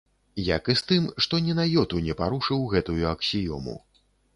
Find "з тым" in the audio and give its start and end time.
0.81-1.03